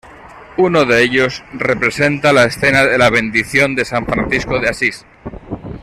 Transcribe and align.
Uno 0.57 0.85
de 0.85 1.03
ellos 1.03 1.43
representa 1.53 2.33
la 2.33 2.45
escena 2.45 2.83
de 2.87 2.97
la 2.97 3.11
bendición 3.11 3.75
de 3.75 3.85
San 3.85 4.03
Francisco 4.07 4.59
de 4.59 4.67
Asís. 4.69 5.05